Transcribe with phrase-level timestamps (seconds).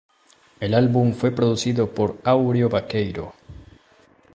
[0.59, 3.33] El álbum fue producido por Áureo Baqueiro.